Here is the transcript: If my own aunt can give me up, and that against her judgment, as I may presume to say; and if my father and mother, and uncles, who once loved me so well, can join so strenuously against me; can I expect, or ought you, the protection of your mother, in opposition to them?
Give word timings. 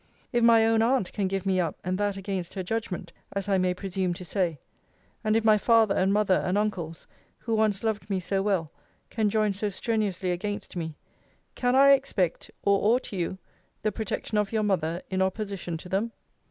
If 0.33 0.43
my 0.43 0.65
own 0.65 0.81
aunt 0.81 1.13
can 1.13 1.27
give 1.27 1.45
me 1.45 1.59
up, 1.59 1.77
and 1.83 1.95
that 1.99 2.17
against 2.17 2.55
her 2.55 2.63
judgment, 2.63 3.13
as 3.33 3.47
I 3.47 3.59
may 3.59 3.75
presume 3.75 4.15
to 4.15 4.25
say; 4.25 4.57
and 5.23 5.35
if 5.37 5.43
my 5.43 5.59
father 5.59 5.93
and 5.93 6.11
mother, 6.11 6.41
and 6.43 6.57
uncles, 6.57 7.05
who 7.37 7.53
once 7.53 7.83
loved 7.83 8.09
me 8.09 8.19
so 8.19 8.41
well, 8.41 8.71
can 9.11 9.29
join 9.29 9.53
so 9.53 9.69
strenuously 9.69 10.31
against 10.31 10.75
me; 10.75 10.97
can 11.53 11.75
I 11.75 11.91
expect, 11.91 12.49
or 12.63 12.91
ought 12.95 13.11
you, 13.13 13.37
the 13.83 13.91
protection 13.91 14.39
of 14.39 14.51
your 14.51 14.63
mother, 14.63 15.03
in 15.11 15.21
opposition 15.21 15.77
to 15.77 15.87
them? 15.87 16.13